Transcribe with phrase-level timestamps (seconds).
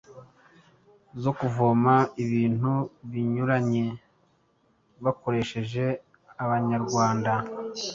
[1.21, 1.93] zo kuvoma
[2.23, 2.71] ibintu
[3.11, 3.85] binyuranye
[5.03, 5.85] bakoresheje
[6.43, 7.33] Abanyarwanda.